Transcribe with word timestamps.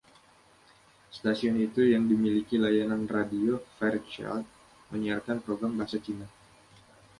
Stasiun 1.17 1.57
itu, 1.67 1.81
yang 1.93 2.03
dimiliki 2.11 2.55
layanan 2.65 3.03
Radio 3.15 3.53
Fairchild, 3.77 4.45
menyiarkan 4.91 5.37
program 5.45 5.73
bahasa 5.79 5.97
Cina. 6.05 6.25